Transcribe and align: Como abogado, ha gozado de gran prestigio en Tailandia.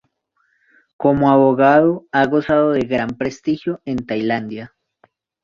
Como 0.97 1.29
abogado, 1.29 2.07
ha 2.11 2.25
gozado 2.25 2.71
de 2.71 2.79
gran 2.87 3.09
prestigio 3.09 3.81
en 3.85 3.97
Tailandia. 4.03 4.73